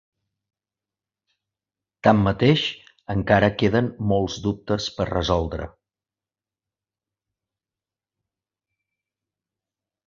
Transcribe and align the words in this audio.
Tanmateix, 2.07 2.63
encara 3.15 3.51
queden 3.63 3.91
molts 4.13 4.39
dubtes 4.47 4.89
per 4.97 5.07
resoldre. 5.11 5.71